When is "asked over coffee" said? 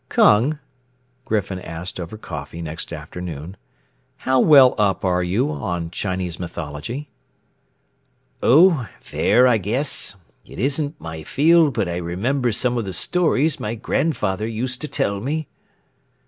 1.59-2.59